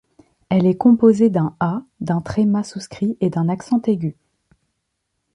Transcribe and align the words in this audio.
Elle 0.49 0.65
est 0.65 0.77
composée 0.77 1.29
d’un 1.29 1.55
A, 1.59 1.83
d’un 1.99 2.21
tréma 2.21 2.63
souscrit 2.63 3.17
et 3.21 3.29
d’un 3.29 3.47
accent 3.49 3.79
aigu. 3.83 4.15